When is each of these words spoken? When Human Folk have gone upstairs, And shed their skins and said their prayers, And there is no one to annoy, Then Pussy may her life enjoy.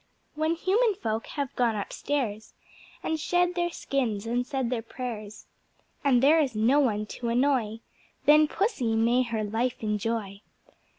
When 0.33 0.55
Human 0.55 0.95
Folk 0.95 1.27
have 1.27 1.55
gone 1.55 1.75
upstairs, 1.75 2.55
And 3.03 3.19
shed 3.19 3.53
their 3.53 3.69
skins 3.69 4.25
and 4.25 4.47
said 4.47 4.71
their 4.71 4.81
prayers, 4.81 5.45
And 6.03 6.23
there 6.23 6.39
is 6.39 6.55
no 6.55 6.79
one 6.79 7.05
to 7.05 7.29
annoy, 7.29 7.81
Then 8.25 8.47
Pussy 8.47 8.95
may 8.95 9.21
her 9.21 9.43
life 9.43 9.83
enjoy. 9.83 10.41